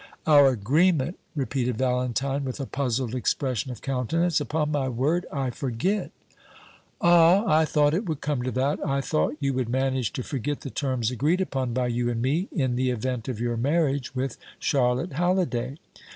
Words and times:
"Our 0.25 0.47
agreement!" 0.47 1.19
repeated 1.35 1.77
Valentine, 1.77 2.43
with 2.43 2.59
a 2.59 2.65
puzzled 2.65 3.13
expression 3.13 3.69
of 3.71 3.83
countenance. 3.83 4.41
"Upon 4.41 4.71
my 4.71 4.89
word, 4.89 5.27
I 5.31 5.51
forget." 5.51 6.09
"Ah, 6.99 7.45
I 7.45 7.65
thought 7.65 7.93
it 7.93 8.09
would 8.09 8.19
come 8.19 8.41
to 8.41 8.49
that; 8.49 8.83
I 8.83 8.99
thought 8.99 9.37
you 9.39 9.53
would 9.53 9.69
manage 9.69 10.11
to 10.13 10.23
forget 10.23 10.61
the 10.61 10.71
terms 10.71 11.11
agreed 11.11 11.39
upon 11.39 11.73
by 11.75 11.85
you 11.85 12.09
and 12.09 12.19
me 12.19 12.47
in 12.51 12.77
the 12.77 12.89
event 12.89 13.27
of 13.27 13.39
your 13.39 13.57
marriage 13.57 14.15
with 14.15 14.39
Charlotte 14.57 15.13
Halliday. 15.13 15.77